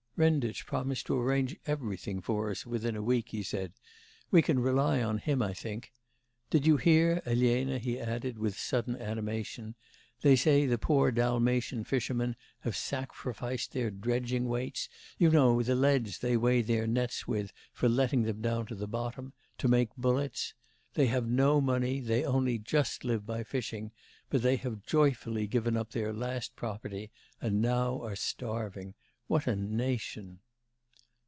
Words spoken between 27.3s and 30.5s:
and now are starving. What a nation!